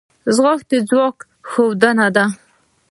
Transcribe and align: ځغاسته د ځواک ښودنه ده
ځغاسته 0.35 0.75
د 0.81 0.83
ځواک 0.89 1.17
ښودنه 1.49 2.07
ده 2.15 2.25